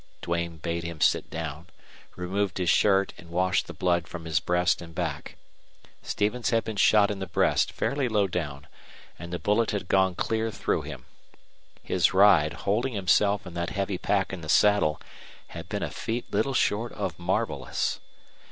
Duane 0.23 0.57
bade 0.57 0.83
him 0.83 0.99
sit 0.99 1.29
down, 1.29 1.67
removed 2.15 2.57
his 2.57 2.71
shirt, 2.71 3.13
and 3.19 3.29
washed 3.29 3.67
the 3.67 3.71
blood 3.73 4.07
from 4.07 4.25
his 4.25 4.39
breast 4.39 4.81
and 4.81 4.95
back. 4.95 5.37
Stevens 6.01 6.49
had 6.49 6.63
been 6.63 6.75
shot 6.75 7.11
in 7.11 7.19
the 7.19 7.27
breast, 7.27 7.71
fairly 7.71 8.09
low 8.09 8.25
down, 8.25 8.65
and 9.19 9.31
the 9.31 9.37
bullet 9.37 9.69
had 9.69 9.87
gone 9.87 10.15
clear 10.15 10.49
through 10.49 10.81
him. 10.81 11.05
His 11.83 12.15
ride, 12.15 12.53
holding 12.65 12.93
himself 12.93 13.45
and 13.45 13.55
that 13.55 13.69
heavy 13.69 13.99
pack 13.99 14.33
in 14.33 14.41
the 14.41 14.49
saddle, 14.49 14.99
had 15.49 15.69
been 15.69 15.83
a 15.83 15.91
feat 15.91 16.33
little 16.33 16.55
short 16.55 16.91
of 16.93 17.19
marvelous. 17.19 17.99